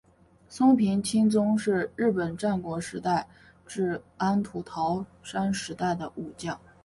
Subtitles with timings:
[0.49, 3.27] 松平清宗是日本战国时代
[3.67, 6.59] 至安土桃山时代的武将。